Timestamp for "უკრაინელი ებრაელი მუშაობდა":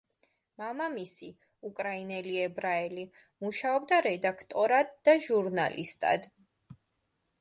1.69-4.01